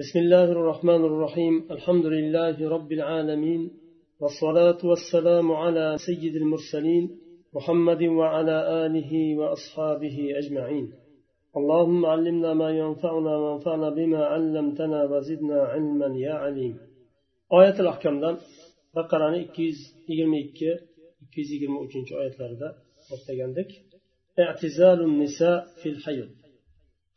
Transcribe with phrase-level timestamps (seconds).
[0.00, 1.54] بسم الله الرحمن الرحيم.
[1.70, 3.62] الحمد لله رب العالمين
[4.20, 7.04] والصلاة والسلام على سيد المرسلين
[7.56, 10.86] محمد وعلى آله وأصحابه أجمعين.
[11.58, 16.74] اللهم علمنا ما ينفعنا وانفعنا بما علمتنا وزدنا علما يا عليم.
[17.60, 18.16] آية الأحكام
[18.96, 20.78] بقرة 222
[21.36, 22.68] 223 oyatlarida
[23.08, 23.70] to'xtagandik.
[24.42, 26.28] I'tizalu nisa fil hayz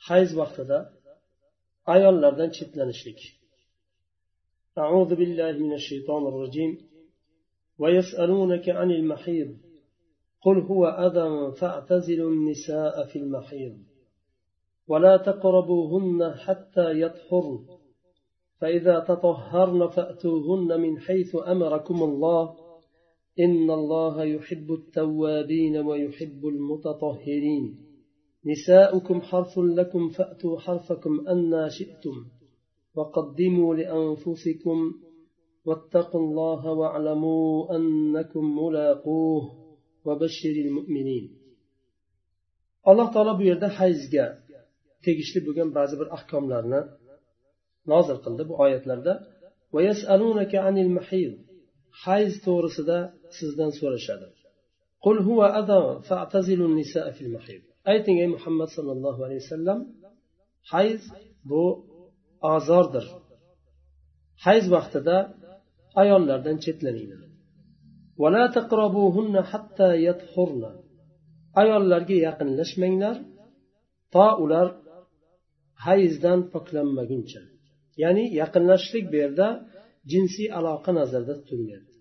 [0.10, 0.78] hayz vaqtida
[1.86, 3.20] ayollardan chetlanishlik
[4.78, 6.78] أعوذ بالله من الشيطان الرجيم
[7.80, 9.58] ويسألونك عن المحيض
[10.42, 13.78] قل هو أذى فاعتزلوا النساء في المحيض
[14.88, 17.66] ولا تقربوهن حتى يطهرن
[18.60, 22.56] فإذا تطهرن فأتوهن من حيث أمركم الله
[23.40, 27.83] إن الله يحب التوابين ويحب المتطهرين
[28.46, 32.16] نساؤكم حرث لكم فأتوا حرثكم أنا شئتم
[32.96, 34.78] وقدموا لأنفسكم
[35.66, 39.44] واتقوا الله واعلموا أنكم ملاقوه
[40.06, 41.26] وبشر المؤمنين.
[42.90, 44.26] alloh taolo bu yerda hayzga
[45.06, 46.82] tegishli bo'lgan ba'zi bir ahkomlarni
[47.92, 49.14] nozil qildi bu oyatlarda.
[52.06, 52.98] hayz to'g'risida
[53.38, 54.28] sizdan so'rashadi.
[55.06, 57.64] قل هو أذى فاعتزلوا النساء في المحيض.
[57.92, 59.80] Ayting ey muhammad sallallohu alayhi vasallam
[60.74, 61.02] hayz
[61.50, 61.64] bu
[62.54, 63.06] ozordir.
[64.46, 65.18] Hayz vaqtida
[66.02, 67.22] ayollardan chetlaninglar.
[71.62, 73.16] Ayollarga yaqinlashmanglar.
[74.14, 74.68] To ular
[75.86, 77.42] hayzdan poklanmaguncha.
[78.04, 79.48] Ya'ni yaqinlashishlik bu yerda
[80.12, 82.00] jinsiy aloqa nazarda tutilyapti.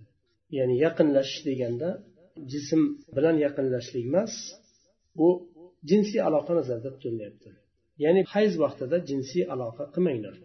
[0.56, 1.88] Ya'ni yaqinlashish deganda
[2.52, 2.80] jism
[3.16, 4.32] bilan yaqinlashishlik emas
[5.26, 5.28] u
[5.90, 7.50] jinsiy aloqa nazarda tutilyapti
[8.04, 10.36] ya'ni hayz vaqtida jinsiy aloqa qilmanglar.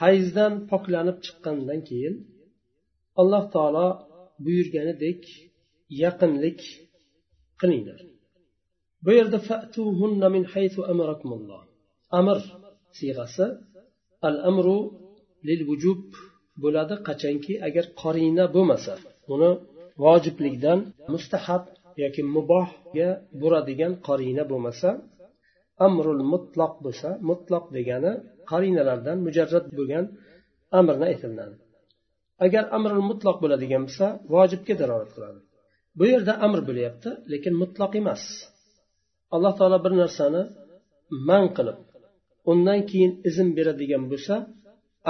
[0.00, 2.14] Hayzdan poklanib chiqqandan keyin
[3.20, 3.88] alloh taolo
[4.44, 5.22] buyurganidek
[6.02, 6.60] yaqinlik
[7.60, 8.00] qilinglar.
[9.04, 11.62] Bu yerda fatuhunna min haythu amarakumulloh.
[12.18, 12.38] Amr
[12.98, 13.46] siyg'asi
[14.28, 14.78] al amru
[15.48, 16.04] lil vujub
[16.62, 18.94] bo'ladi qachonki agar qorina bo'lmasa
[19.34, 19.50] uni
[20.02, 20.78] vojiblikdan
[21.12, 21.62] mustahab
[22.02, 23.08] yoki mubohga
[23.40, 24.88] buradigan qorina bo'lmasa
[25.86, 28.12] amrul mutloq bo'lsa mutloq degani
[28.50, 30.04] qarinalardan mujarrad bo'lgan
[30.78, 31.56] amrni aytiladi.
[32.44, 35.40] Agar amrul mutloq bo'ladigan bo'lsa vojibga dalolat qiladi.
[35.98, 38.22] Bu yerda amr bo'lyapti lekin mutloq emas.
[39.34, 40.42] Alloh taolo bir narsani
[41.28, 41.78] man qilib
[42.52, 44.34] undan keyin izn beradigan bo'lsa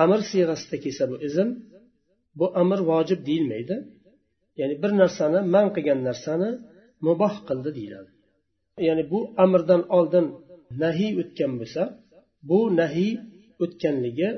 [0.02, 1.48] amr siyg'asida kelsa bu izn
[2.38, 3.76] bu amr vojib deyilmaydi.
[4.58, 6.50] Ya'ni bir narsani man qilgan narsani
[7.06, 8.10] muboh qildi deyiladi.
[8.88, 10.26] Ya'ni bu amrdan oldin
[10.82, 11.82] nahiy o'tgan bo'lsa
[12.50, 13.12] bu nahiy
[13.64, 14.28] o'tganligi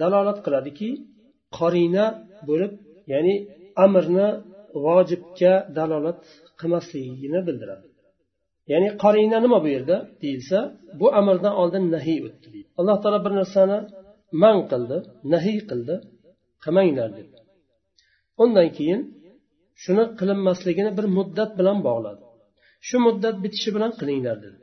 [0.00, 0.88] dalolat qiladiki
[1.58, 2.06] qorina
[2.48, 2.72] bo'lib
[3.12, 3.34] ya'ni
[3.84, 4.28] amrni
[4.84, 6.22] vojibga dalolat
[6.60, 7.86] qilmasligini bildiradi.
[8.72, 10.58] Ya'ni qorina nima bu yerda deyilsa
[11.00, 12.68] bu amrdan oldin nahiy o'tdi deydi.
[12.80, 13.78] Alloh taolo bir narsani
[14.42, 14.96] man qildi
[15.32, 15.94] nahiy qildi
[16.64, 17.28] qilmanglar deb
[18.42, 19.00] undan keyin
[19.82, 22.22] shuni qilinmasligini bir muddat bilan bog'ladi.
[22.88, 24.58] Shu muddat bitishi bilan qilinglar dedi.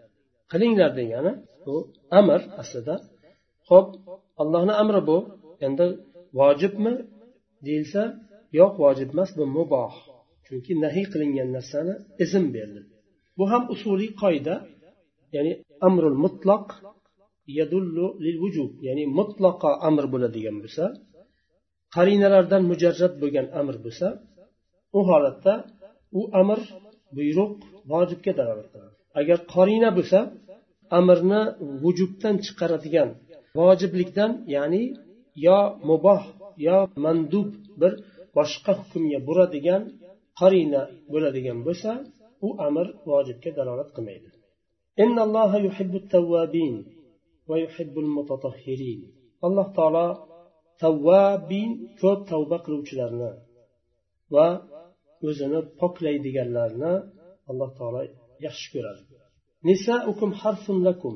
[0.52, 1.32] Qilinglar degani
[1.66, 1.76] bu
[2.20, 2.96] amr aslida.
[3.70, 3.90] Ho'p
[4.42, 5.18] allohni amri bu.
[5.68, 5.86] Endi
[6.40, 6.94] vojibmi
[7.66, 8.02] deyilsa
[8.60, 9.94] yo'q vojib emas bu muboh.
[10.46, 11.94] Chunki nahiy qilingan narsani
[12.24, 12.82] izn berdi.
[13.38, 14.56] Bu ham usuliy qoida
[15.36, 15.54] ya'ni
[15.88, 16.68] amrul mutloq
[17.58, 20.86] yadullu lil vujub ya'ni mutlaqo amr bo'ladigan bo'lsa
[21.96, 24.08] qarinalardan mujarrad bo'lgan amr bo'lsa
[24.98, 25.54] u holatda
[26.20, 26.60] u amr
[27.16, 27.54] buyruq
[27.92, 28.94] vojibga dalolat qiladi.
[29.20, 30.20] Agar qorina bo'lsa
[31.00, 31.42] amrni
[31.84, 33.10] vujubdan chiqaradigan
[33.60, 34.84] vojiblikdan ya'ni
[35.48, 36.24] yo muboh
[36.68, 37.50] yo mandub
[37.82, 37.92] bir
[38.38, 39.82] boshqa hukmga buradigan
[40.40, 40.82] qarina
[41.12, 41.92] bo'ladigan bo'lsa
[42.48, 44.30] u amr vojibga dalolat qilmaydi.
[49.48, 50.08] Alloh taolo
[50.84, 51.70] tavvabin
[52.02, 53.32] ko'p tavba qiluvchilarni
[54.36, 54.48] va
[55.28, 56.94] o'zini poklaydiganlarni
[57.50, 58.02] alloh taolo
[58.46, 59.02] yaxshi ko'radi.
[59.70, 61.16] Nisaukum harfun lakum.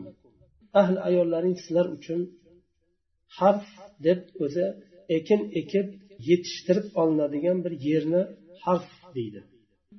[0.82, 2.20] Ahli ayollaring sizlar uchun
[3.40, 3.68] harf
[4.06, 4.66] deb o'zi
[5.18, 5.88] ekin ekib
[6.30, 8.22] yetishtirib olinadigan bir yerni
[8.66, 9.42] harf deydi.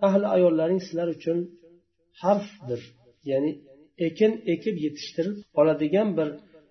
[0.06, 1.38] Ahli ayollaring sizlar uchun
[2.22, 2.80] harfdir.
[3.30, 3.52] Ya'ni
[4.08, 6.28] ekin ekib yetishtirib oladigan bir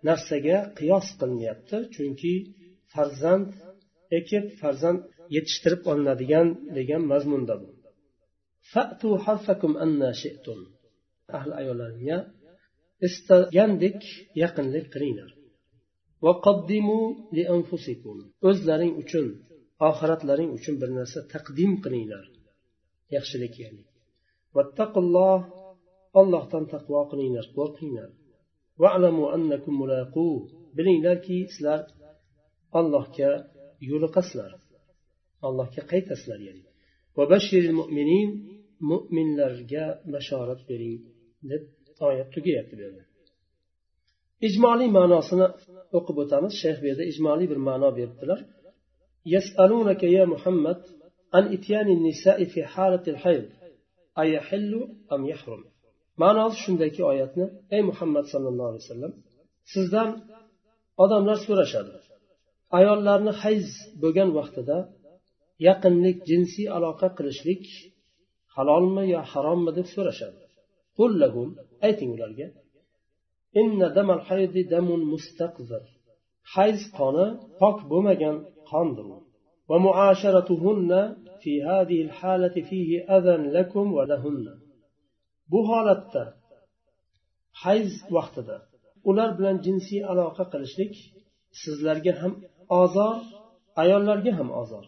[0.07, 2.33] narsaga qiyos qilinyapti chunki
[2.93, 3.49] farzand
[4.17, 4.99] ekib farzand
[5.35, 6.47] yetishtirib olinadigan
[6.77, 7.69] degan mazmunda bu.
[11.37, 12.17] Ahli ayollaringga
[13.07, 13.99] istagandek
[14.43, 15.31] yaqinlik qilinglar.
[18.49, 19.25] O'zlaring uchun
[19.89, 22.25] oxiratlaring uchun bir narsa taqdim qilinglar.
[23.15, 23.83] Yaxshilik ya'ni.
[24.55, 25.39] Vattaqulloh
[26.19, 28.09] ollohdan taqvo qilinglar qo'rqinglar.
[30.77, 31.81] Bilinglarki sizlar
[32.79, 33.31] allohga
[33.90, 34.52] yo'liqasizlar
[35.46, 36.62] allohga qaytasizlar ya'ni
[38.90, 39.84] mo'minlarga
[40.14, 41.00] bashorat bering
[41.50, 41.62] deb
[42.08, 43.02] oyat tugayapti bu yerda
[44.48, 45.46] ijmoliy ma'nosini
[45.98, 48.40] o'qib o'tamiz shayx bu yerda ijmoliy bir ma'no beribdilar
[49.36, 50.80] يسألونك يا محمد
[51.34, 53.46] عن إتيان النساء في حالة الحيض
[54.22, 54.72] أيحل
[55.14, 55.62] أم يحرم
[56.22, 57.46] ma'nosi shundayki oyatni
[57.76, 59.12] ey muhammad sallallohu alayhi vasallam
[59.72, 60.10] sizdan
[61.04, 61.90] odamlar so'rashadi
[62.77, 63.67] ayollarni hayz
[64.01, 64.77] bo'lgan vaqtida
[65.67, 67.63] yaqinlik jinsiy aloqa qilishlik
[68.55, 70.39] halolmi yo harommi deb so'rashadi.
[71.87, 72.47] Ayting ularga
[76.55, 77.27] hayz qoni
[77.59, 78.35] pok bo'lmagan
[78.69, 79.07] qondir
[85.51, 86.23] bu holatda
[87.63, 88.57] hayz vaqtida
[89.09, 90.93] ular bilan jinsiy aloqa qilishlik
[91.61, 92.33] sizlarga ham
[92.81, 93.15] ozor
[93.83, 94.85] ayollarga ham ozor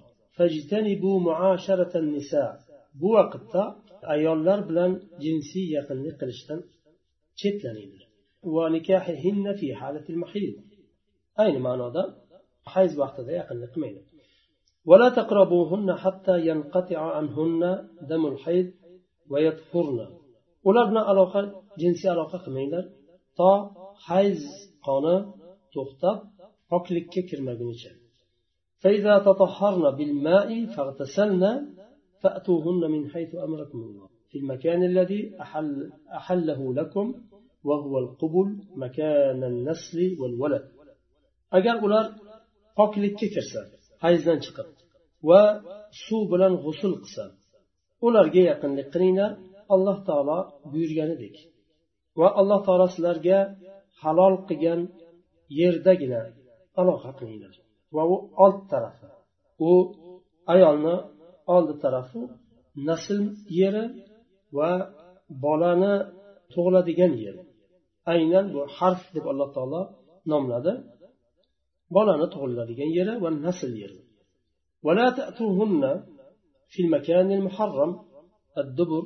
[3.02, 3.64] bu vaqtda
[4.16, 4.92] ayollar bilan
[5.24, 6.60] jinsiy yaqinlik qilishdan
[7.40, 8.04] chetlaninglar
[11.44, 12.04] ayni ma'noda
[12.74, 14.06] hayz vaqtida yaqinlik qilmanglar
[14.90, 17.62] ولا تقربوهن حتى ينقطع عنهن
[18.12, 18.68] دم الحيض
[19.32, 20.00] ويطهرن
[20.70, 21.42] ular bilan aloqa
[21.82, 22.84] jinsiy aloqa qilmanglar
[23.38, 23.52] to
[24.08, 24.40] hayz
[24.88, 25.18] qoni
[25.74, 26.18] to'xtab
[26.71, 27.93] poklikka kirmagunicha
[28.83, 31.45] فإذا تطهرن بالماء فاغتسلن
[32.23, 37.07] فأتوهن من حيث أمركم الله في المكان الذي أحل أحله لكم
[37.69, 38.49] وهو القبل
[38.85, 40.65] مكان النسل والولد
[41.59, 42.07] agar ular
[42.79, 43.61] poklikka kirsa
[44.05, 44.69] hayzdan chiqib
[45.29, 45.43] va
[46.05, 47.25] suv bilan g'usul qilsa
[48.07, 49.31] ularga yaqinlik qilinglar
[49.75, 50.39] alloh taolo
[50.73, 51.37] buyurganidek
[52.21, 53.39] va alloh taolo sizlarga
[54.03, 54.81] halol qilgan
[55.61, 56.23] yerdagina
[56.80, 57.56] aloqa qilinglar
[57.96, 59.08] va u old tarafi
[59.70, 59.72] u
[60.54, 60.96] ayolni
[61.56, 62.22] oldi tarafi
[62.90, 63.20] nasl
[63.60, 63.86] yeri
[64.58, 64.70] va
[65.46, 65.94] bolani
[66.54, 67.36] tug'iladigan yer
[68.14, 69.82] aynan bu harf deb alloh taolo
[70.32, 70.74] nomladi
[71.96, 74.02] bolani tug'iladigan yeri va nasl yeri
[74.88, 75.84] ولا تأتوهن
[76.72, 77.92] في المكان المحرم
[78.58, 79.04] الدبر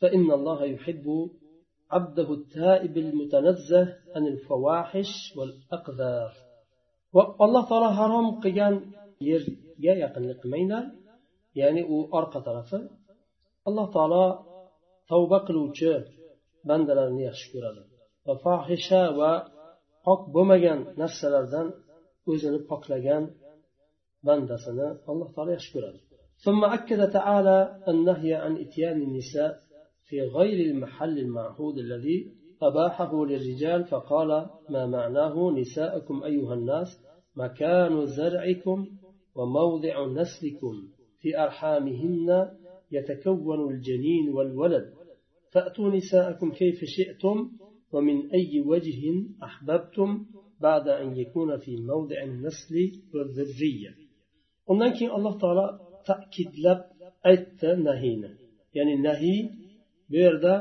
[0.00, 1.06] فإن الله يحب
[1.90, 3.82] عبده التائب المتنزه
[4.14, 6.43] عن الفواحش والأقذار
[7.41, 8.75] والله تعالى حرام قيان
[9.29, 10.83] yerga yaqinlik qilmanglar
[11.59, 12.79] ya'ni u orqa tarafi
[13.67, 14.25] alloh taolo
[15.09, 15.91] tavba qiluvchi
[16.69, 17.81] bandalarni yaxshi ko'radi
[18.25, 19.31] va fohisha va
[20.05, 21.67] pok bo'lmagan narsalardan
[22.31, 23.23] o'zini poklagan
[24.27, 25.99] bandasini alloh taolo yaxshi ko'radi
[26.45, 27.57] ثم أكد تعالى
[27.91, 29.51] النهي عن إتيان النساء
[30.07, 32.17] في غير المحل المعهود الذي
[32.68, 34.30] أباحه للرجال فقال
[34.70, 36.88] ما معناه نساءكم أيها الناس
[37.36, 38.78] مكان زرعكم
[39.34, 40.74] وموضع نسلكم
[41.20, 42.28] في أرحامهن
[42.92, 44.86] يتكون الجنين والولد
[45.52, 47.50] فأتوا نساءكم كيف شئتم
[47.92, 49.00] ومن أي وجه
[49.42, 50.26] أحببتم
[50.60, 52.74] بعد أن يكون في موضع النسل
[53.14, 54.04] والذرية.
[54.70, 55.66] Undan keyin alloh taolo
[56.08, 56.80] ta'kidlab
[57.30, 58.30] aytdi nahiyni.
[58.76, 59.40] Ya'ni nahiy
[60.10, 60.54] bu yerda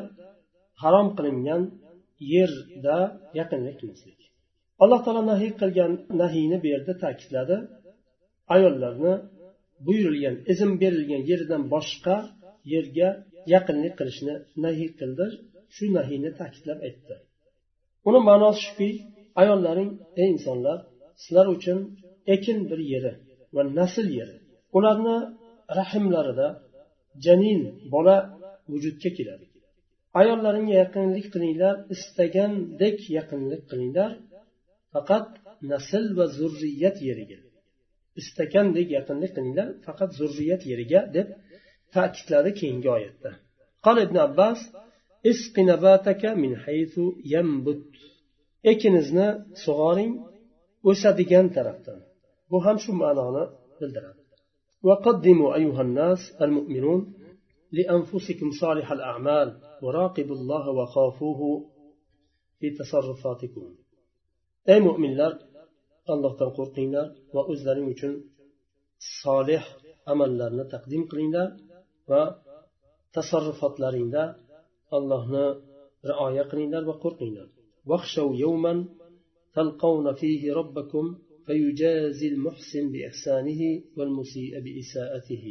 [0.81, 1.61] harom qilingan
[2.33, 2.97] yerda
[3.39, 4.19] yaqinlik qilmaslik.
[4.83, 7.57] Alloh taolo nahiy qilgan nahiyni bu yerda ta'kidladi.
[8.55, 9.13] Ayollarni
[9.85, 12.17] buyurilgan izn berilgan yerdan boshqa
[12.73, 13.09] yerga
[13.53, 15.25] yaqinlik qilishni nahiy qildi.
[15.75, 17.15] Shu nahiyni ta'kidlab aytdi.
[18.07, 18.89] Uni ma'nosi shuki
[19.41, 20.77] ayollaring ey insonlar
[21.23, 21.79] sizlar uchun
[22.35, 23.13] ekin bir yeri
[23.55, 24.37] va nasl yeri.
[24.77, 25.17] Ularni
[25.79, 26.47] rahimlarida
[27.25, 27.61] janin
[27.93, 28.17] bola
[28.71, 29.45] vujudga keladi.
[30.20, 34.10] ayollaringga yaqinlik qilinglar istagandek yaqinlik qilinglar
[34.92, 35.28] faqat
[35.72, 37.38] nasl va zurriyat yeriga
[38.20, 41.28] istagandek yaqinlik qilinglar faqat zurriyat yeriga deb
[41.94, 43.30] ta'kidladi keyingi oyatda
[43.86, 44.60] قال ابن عباس
[45.30, 46.94] اسق نباتك من حيث
[47.34, 47.84] ينبت
[48.72, 49.28] ekinizni
[49.64, 50.12] sug'oring
[50.90, 51.98] o'sadigan tarafdan
[52.50, 53.44] bu ham shu ma'noni
[53.80, 54.22] bildiradi
[54.86, 57.00] وقدموا أيها الناس المؤمنون
[57.73, 59.47] لأنفسكم صالح الأعمال
[59.81, 61.41] وراقبوا الله وخافوه
[62.59, 63.75] في تصرفاتكم.
[64.69, 65.39] أي مؤمن لك
[66.09, 67.95] الله تنقر قينا وأزلني
[69.23, 69.77] صالح
[70.09, 71.57] أمل لنا تقديم قينا
[72.09, 74.23] وتصرفات لنا
[74.93, 75.61] الله
[76.05, 77.47] رعاية قينا وقر قينا
[77.85, 78.85] واخشوا يوما
[79.55, 81.05] تلقون فيه ربكم
[81.45, 83.61] فيجازي المحسن بإحسانه
[83.97, 85.45] والمسيء بإساءته.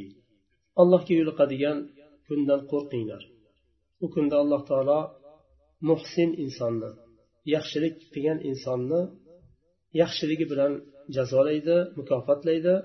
[0.79, 1.88] الله كي يلقى ديان
[2.27, 3.24] kundan qo'rqinglar
[4.03, 5.00] u kunda alloh taolo
[5.89, 6.89] muhsin insonni
[7.53, 9.01] yaxshilik qilgan insonni
[10.01, 10.74] yaxshiligi bilan
[11.15, 12.75] jazolaydi mukofotlaydi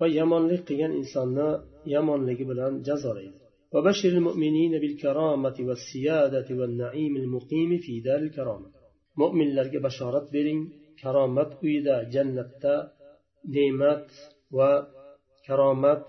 [0.00, 1.48] va yomonlik qilgan insonni
[1.94, 3.38] yomonligi bilan jazolaydi
[3.74, 8.68] وبشر المؤمنين بالكرامة والسيادة والنعيم المقيم في دار الكرامة
[9.20, 10.60] mo'minlarga bashorat bering
[11.02, 12.74] karomat uyida jannatda
[13.54, 14.06] ne'mat
[14.56, 14.70] va
[15.46, 16.06] karomat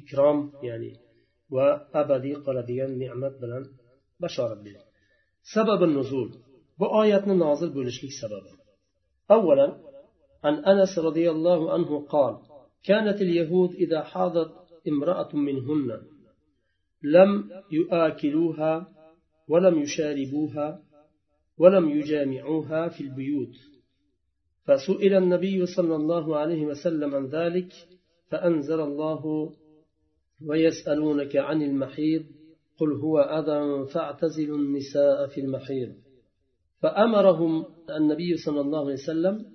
[0.00, 0.38] ikrom
[0.68, 0.90] ya'ni
[1.55, 1.67] va
[2.01, 3.63] abadiy qoladigan ne'mat bilan
[4.21, 4.87] bashorat bering
[5.53, 6.29] sababi nuzul
[6.79, 8.51] bu oyatni nozil bo'lishlik sababi
[9.37, 9.67] أولا
[10.43, 12.33] عن أنس رضي الله عنه قال
[12.83, 14.51] كانت اليهود إذا حاضت
[14.87, 16.01] امرأة منهن
[17.03, 17.31] لم
[17.71, 18.73] يآكلوها
[19.47, 20.67] ولم يشاربوها
[21.57, 23.55] ولم يجامعوها في البيوت.
[24.65, 27.71] فسئل النبي صلى الله عليه وسلم عن ذلك
[28.29, 29.53] فأنزل الله
[30.45, 32.23] ويسألونك عن المحيض
[32.79, 35.93] قل هو أذى فاعتزلوا النساء في المحيض.
[36.81, 39.45] فأمرهم النبي صلى الله عليه وسلم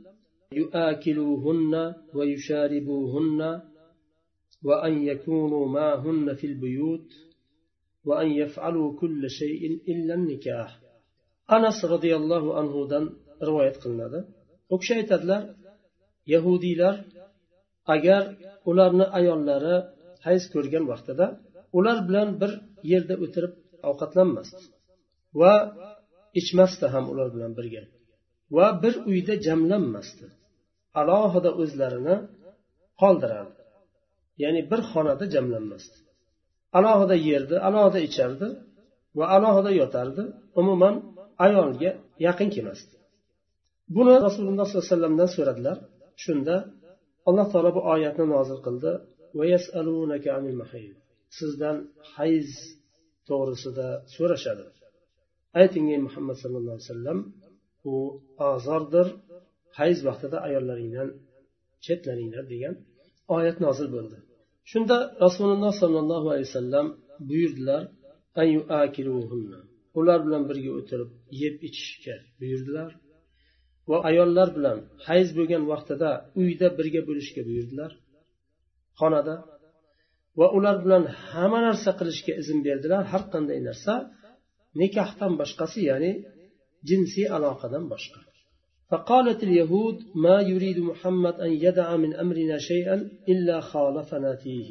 [0.52, 3.60] يآكلوهن ويشاربوهن
[4.64, 7.08] وأن يكونوا معهن في البيوت
[8.04, 10.82] وأن يفعلوا كل شيء إلا النكاح.
[11.56, 13.04] anas roziyallohu anhudan
[13.48, 14.18] rivoyat qilinadi
[14.72, 15.42] u kishi aytadilar
[16.34, 16.94] yahudiylar
[17.94, 18.22] agar
[18.70, 19.76] ularni ayollari
[20.26, 21.26] hayz ko'rgan vaqtida
[21.78, 22.52] ular bilan bir
[22.92, 23.52] yerda o'tirib
[23.90, 24.62] ovqatlanmasdi
[25.40, 25.52] va
[26.40, 27.82] ichmasdi ham ular bilan birga
[28.56, 30.26] va bir uyda jamlanmasdi.
[31.00, 32.16] Alohida o'zlarini
[33.00, 33.60] qoldirardi.
[34.42, 35.96] Ya'ni bir xonada jamlanmasdi.
[36.78, 38.46] Alohida yerdi alohida ichardi
[39.18, 40.22] va alohida yotardi
[40.60, 40.94] umuman
[41.46, 41.90] ayolga
[42.26, 42.94] yaqin kelmasdi.
[43.96, 45.76] Buni rasululloh sollallohu alayhi vasallamdan so'radilar.
[46.24, 46.54] Shunda
[47.28, 48.90] alloh taolo bu oyatni nozil qildi.
[51.38, 51.76] Sizdan
[52.14, 52.48] hayz
[53.28, 54.64] to'g'risida so'rashadi.
[55.60, 57.18] Ayting ey muhammad sallallohu alayhi vasallam
[57.92, 57.94] u
[58.52, 59.06] azordir
[59.78, 61.08] hayz vaqtida ayollaringdan
[61.84, 62.74] chetlaninglar degan
[63.36, 64.16] oyat nozil bo'ldi.
[64.70, 66.86] Shunda rasululloh sollallohu alayhi vasallam
[67.28, 67.82] buyurdilar
[69.98, 71.10] ular bilan birga o'tirib
[71.42, 72.90] yeb ichishga buyurdilar
[73.90, 76.10] va ayollar bilan hayz bo'lgan vaqtida
[76.42, 77.90] uyda birga bo'lishga buyurdilar.
[78.99, 79.35] xonada
[80.39, 83.93] va ular bilan hamma narsa qilishga izn berdilar har qanday narsa
[84.81, 86.11] nikohdan boshqasi ya'ni
[86.89, 88.19] jinsiy aloqadan boshqa
[88.91, 92.95] فقالت اليهود ما يريد محمد أن يدع من أمرنا شيئا
[93.31, 94.69] إلا خالفنا فيه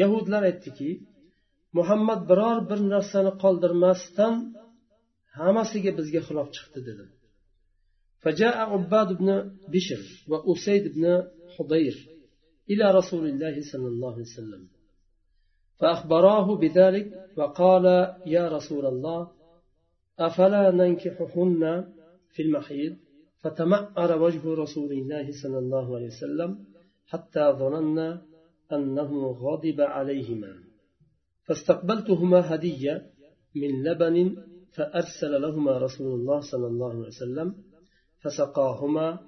[0.00, 0.90] يهود لا aytdiki
[1.78, 4.34] muhammad biror bir narsani qoldirmasdan
[5.38, 7.04] hammasiga bizga xilof chiqdi dedi
[8.24, 9.28] فجاء عباد بن
[9.74, 11.04] بشر وأسيد بن
[11.54, 11.96] حضير
[12.69, 14.67] إلى رسول الله صلى الله عليه وسلم.
[15.79, 17.07] فأخبراه بذلك
[17.37, 17.85] وقال
[18.25, 19.31] يا رسول الله
[20.19, 21.93] أفلا ننكحهن
[22.33, 22.95] في المحيض؟
[23.41, 26.65] فتمعر وجه رسول الله صلى الله عليه وسلم
[27.05, 28.21] حتى ظننا
[28.71, 30.53] أنه غضب عليهما.
[31.45, 33.09] فاستقبلتهما هدية
[33.55, 34.35] من لبن
[34.75, 37.55] فأرسل لهما رسول الله صلى الله عليه وسلم
[38.21, 39.19] فسقاهما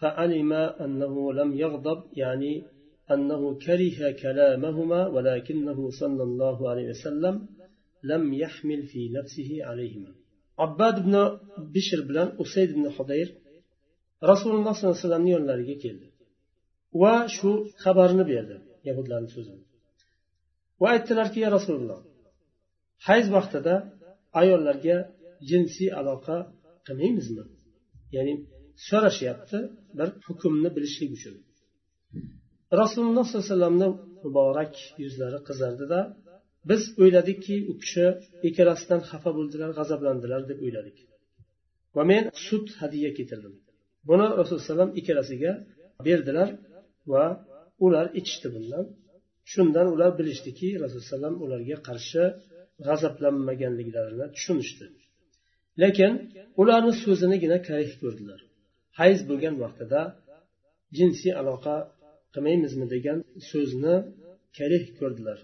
[0.00, 2.64] فعلم أنه لم يغضب يعني
[3.10, 7.48] أنه كره كلامهما ولكنه صلى الله عليه وسلم
[8.02, 10.14] لم يحمل في نفسه عليهما.
[10.58, 13.34] عباد بن بشر بن أسيد بن حضير
[14.24, 15.46] رسول الله صلى الله عليه وسلم يقول
[16.92, 18.34] وشو خبر نبي
[18.84, 19.58] يهود لأن سوزن.
[20.80, 22.04] وأيت يا رسول الله
[22.98, 23.90] حيث وقت دا
[24.66, 26.52] لك جنسي علاقة
[26.86, 27.46] قميمزنا
[28.12, 28.46] يعني
[28.88, 29.58] so'rashyapti
[29.98, 31.34] bir hukmni bilishlik uchun.
[32.80, 33.88] Rasululloh sollallohu alayhi vasallamni
[34.24, 36.00] muborak yuzlari qizardida
[36.70, 38.06] biz o'yladikki u kishi
[38.48, 40.98] ikkalasidan xafa bo'ldilar g'azablandilar deb o'yladik.
[41.96, 43.54] Va men sut hadya keltirdim
[44.08, 45.52] buni rasululloh alayhi vasallam ikkalasiga
[46.06, 46.48] berdilar
[47.12, 47.24] va
[47.84, 48.84] ular ichishdi bundan.
[49.52, 52.22] Shundan ular bilishdiki rasululloh alayhi ularga qarshi
[52.86, 54.86] g'azablanmaganliklarini tushunishdi.
[55.82, 56.12] Lekin
[56.62, 58.40] ularni so'zinigina karih ko'rdilar.
[58.99, 60.01] hayz bo'lgan vaqtida
[60.97, 61.75] jinsiy aloqa
[62.33, 63.19] qilmaymizmi degan
[63.49, 63.95] so'zni
[64.57, 65.39] karih ko'rdilar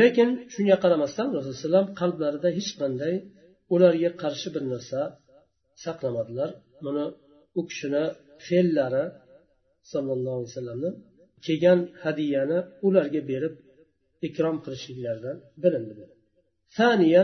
[0.00, 3.14] lekin shunga qaramasdan rasululloh alayhi qalblarida hech qanday
[3.74, 5.00] ularga qarshi bir narsa
[5.84, 6.50] saqlamadilar
[6.84, 7.04] buni
[7.58, 8.04] u kishini
[8.46, 9.04] fe'llari
[9.92, 10.90] sollallohu alayhi vasallamni
[11.46, 13.54] kelgan hadiyani ularga berib
[14.28, 16.06] ikrom qilishliklaridan bilindi
[16.78, 17.22] ثانيا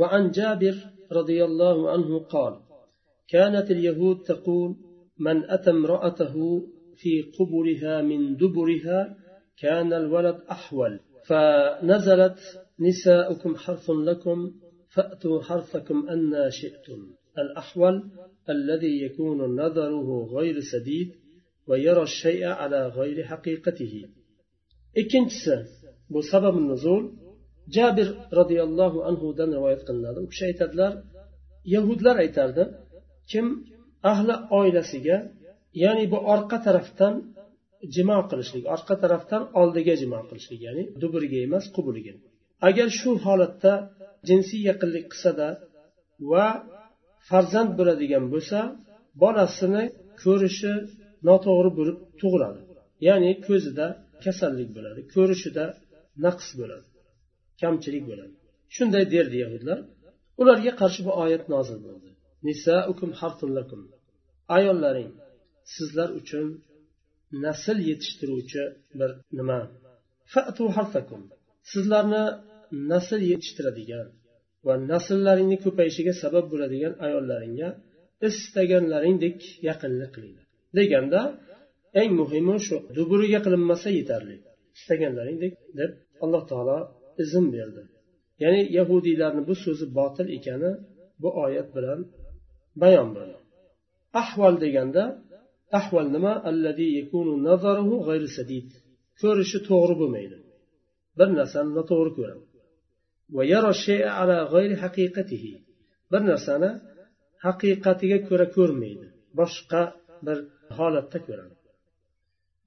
[0.00, 0.76] وعن جابر
[1.18, 2.54] رضي الله عنه قال
[3.32, 4.70] كانت اليهود تقول
[5.25, 6.35] من أتى امرأته
[6.95, 8.99] في قبرها من دبرها
[9.61, 10.99] كان الولد أحول.
[11.27, 12.39] فنزلت
[12.79, 14.51] نساؤكم حرث لكم
[14.93, 16.99] فأتوا حرثكم أن شئتم.
[17.37, 17.95] الأحول
[18.49, 21.09] الذي يكون نظره غير سديد
[21.67, 23.95] ويرى الشيء على غير حقيقته.
[25.01, 25.55] ikkinchisi
[26.13, 27.03] bu sabab nuzul
[27.75, 28.09] jabir
[28.39, 30.93] roziyallohu anhudan rivoyat qilinadi u kishi aytadilar
[31.73, 32.63] yahudlar aytardi
[33.31, 33.45] kim
[34.11, 35.17] ahli oilasiga
[35.83, 37.13] ya'ni bu orqa tarafdan
[37.95, 42.13] jimo qilishlik orqa tarafdan oldiga jimo qilishlik ya'ni duburiga emas quburiga
[42.67, 43.73] agar shu holatda
[44.29, 45.47] jinsiy yaqinlik qilsada
[46.31, 46.47] va
[47.29, 48.59] farzand bo'ladigan bo'lsa
[49.23, 49.83] bolasini
[50.23, 50.73] ko'rishi
[51.27, 52.61] noto'g'ri bo'lib tug'iladi.
[53.07, 53.87] Ya'ni ko'zida
[54.23, 55.65] kasallik bo'ladi ko'rishida
[56.25, 56.87] naqs bo'ladi
[57.61, 58.33] kamchilik bo'ladi.
[58.75, 59.79] Shunday derdi yahudlar.
[60.41, 62.09] Ularga qarshi bu oyat nozil bo'ldi.
[64.57, 65.11] Ayollaring
[65.73, 66.45] sizlar uchun
[67.45, 68.63] nasl yetishtiruvchi
[68.99, 69.59] bir nima?
[71.71, 72.23] Sizlarni
[72.91, 74.07] nasl yetishtiradigan
[74.67, 77.69] va nasllaringni ko'payishiga sabab bo'ladigan ayollaringga
[78.27, 79.37] istaganlaringdek
[79.69, 80.45] yaqinlik qilinglar
[80.77, 81.21] deganda
[82.01, 84.35] eng muhimi shu duburiga qilinmasa yetarli.
[84.77, 85.91] Istaganlaringdek deb
[86.23, 86.77] alloh taolo
[87.23, 87.83] izn berdi.
[88.43, 90.71] Ya'ni yahudiylarni bu so'zi botil ekani
[91.21, 91.99] bu oyat bilan
[92.81, 93.37] bayon bo'ldi
[94.21, 95.03] ahvol deganda
[95.79, 96.33] ahvol nima?
[99.21, 100.37] Ko'rishi to'g'ri bo'lmaydi.
[101.19, 102.43] Bir narsani noto'g'ri ko'radi.
[106.11, 106.69] Bir narsani
[107.45, 109.07] haqiqatiga ko'ra ko'rmaydi.
[109.39, 109.81] Boshqa
[110.25, 110.37] bir
[110.77, 111.53] holatda ko'radi.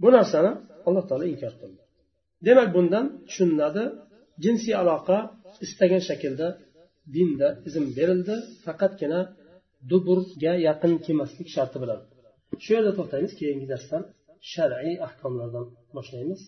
[0.03, 0.51] Bu narsani
[0.87, 1.81] alloh taolo inkor qildi.
[2.47, 3.85] Demak bundan tushuniladi
[4.45, 5.19] jinsiy aloqa
[5.65, 6.49] istagan shaklda
[7.15, 8.35] dinda izn berildi.
[8.65, 9.21] Faqatgina
[9.92, 12.00] duburga yaqin kelmaslik sharti bilan
[12.64, 14.04] shu yerda to'xtaymiz keyingi darsdan
[14.54, 15.66] shar'iy ahkomlardan
[15.98, 16.42] boshlaymiz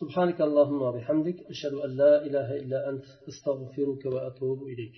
[0.00, 4.96] سبحانك اللهم وبحمدك أشهد أن لا إله إلا أنت أستغفرك وأتوب إليك